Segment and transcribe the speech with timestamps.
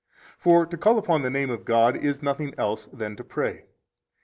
[0.39, 3.65] For to call upon the name of God is nothing else than to pray.